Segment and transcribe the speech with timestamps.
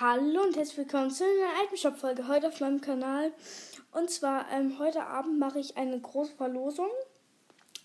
[0.00, 3.32] Hallo und herzlich willkommen zu einer alten Shop-Folge heute auf meinem Kanal.
[3.90, 6.86] Und zwar ähm, heute Abend mache ich eine große Verlosung.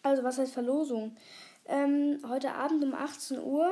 [0.04, 1.18] Also was heißt Verlosung?
[1.66, 3.68] Ähm, heute Abend um 18 Uhr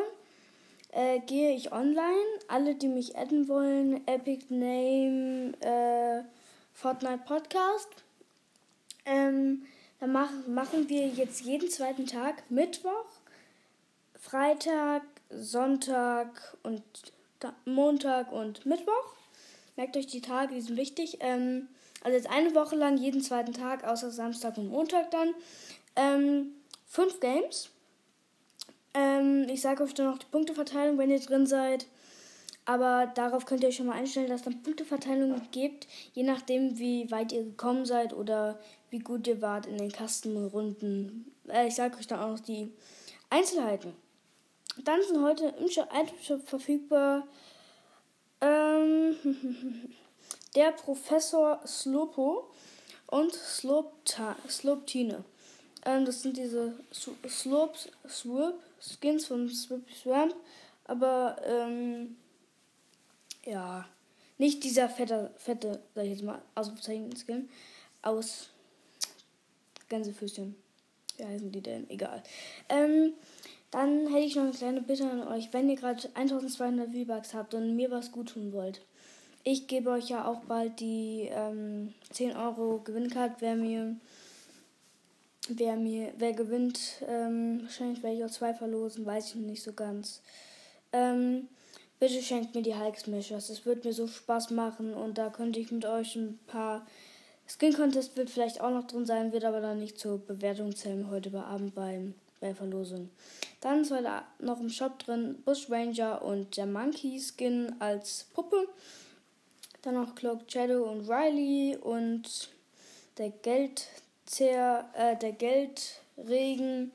[0.89, 2.25] äh, gehe ich online.
[2.47, 6.23] Alle, die mich adden wollen, Epic Name, äh,
[6.73, 7.89] Fortnite Podcast.
[9.05, 9.67] Ähm,
[9.99, 13.05] dann mach, machen wir jetzt jeden zweiten Tag Mittwoch,
[14.19, 16.81] Freitag, Sonntag und
[17.66, 19.16] Montag und Mittwoch.
[19.76, 21.18] Merkt euch die Tage, die sind wichtig.
[21.22, 21.67] Ähm,
[22.04, 25.34] also jetzt eine Woche lang jeden zweiten Tag, außer Samstag und Montag dann.
[25.95, 26.52] Ähm,
[26.88, 27.70] fünf Games.
[28.94, 31.86] Ähm, ich sage euch dann noch die Punkteverteilung, wenn ihr drin seid.
[32.66, 36.78] Aber darauf könnt ihr euch schon mal einstellen, dass es dann Punkteverteilungen gibt, je nachdem,
[36.78, 38.59] wie weit ihr gekommen seid oder
[38.92, 41.31] wie gut ihr wart in den Kastenrunden.
[41.48, 42.72] Äh, ich sage euch dann auch noch die
[43.30, 43.94] Einzelheiten.
[44.77, 45.89] Dann sind heute im Shop
[46.45, 47.27] verfügbar
[48.39, 49.16] ähm,
[50.55, 52.52] der Professor Slopo
[53.08, 55.23] und Sloptine.
[55.86, 60.36] Ähm, das sind diese Slopes, Swoop, Skins von Swoop Swamp,
[60.85, 62.17] aber ähm,
[63.45, 63.88] ja,
[64.38, 67.50] nicht dieser fette, fette, sag ich jetzt mal, Ausrufezeichen-Skin
[68.02, 68.50] aus
[69.89, 70.56] Gänsefüßchen.
[71.17, 71.89] Wie heißen die denn?
[71.89, 72.23] Egal.
[72.69, 73.13] Ähm,
[73.72, 77.53] dann hätte ich noch eine kleine Bitte an euch, wenn ihr gerade 1200 V-Bucks habt
[77.53, 78.81] und mir was gut tun wollt.
[79.44, 83.95] Ich gebe euch ja auch bald die ähm, 10 Euro Gewinncard, wer mir,
[85.47, 89.63] wer mir, wer gewinnt, ähm, wahrscheinlich werde ich auch zwei verlosen, weiß ich noch nicht
[89.63, 90.22] so ganz.
[90.94, 91.47] Ähm,
[92.00, 95.59] bitte schenkt mir die Hulk Smashers, es wird mir so Spaß machen und da könnte
[95.59, 96.85] ich mit euch ein paar
[97.47, 101.09] Skin Contest wird vielleicht auch noch drin sein, wird aber dann nicht zur Bewertung zählen
[101.09, 103.09] heute Abend beim bei Verlosung.
[103.61, 108.67] Dann ist heute noch im Shop drin Bush Ranger und der Monkey Skin als Puppe.
[109.84, 112.50] Dann noch Cloak Shadow und Riley und
[113.17, 116.91] der Geldzer, äh, der Geldregen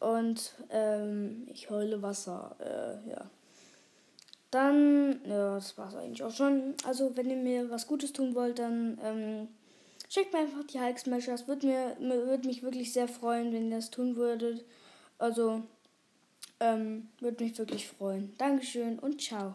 [0.00, 2.56] und ähm, ich heule Wasser.
[2.60, 3.30] Äh, ja.
[4.50, 6.74] Dann, ja, das war's eigentlich auch schon.
[6.84, 9.48] Also, wenn ihr mir was Gutes tun wollt, dann ähm,
[10.08, 11.48] schickt mir einfach die Hulk Smashers.
[11.48, 14.64] Würde mir, würde mich wirklich sehr freuen, wenn ihr das tun würdet.
[15.18, 15.62] Also,
[16.60, 18.34] ähm, würde mich wirklich freuen.
[18.38, 19.54] Dankeschön und ciao.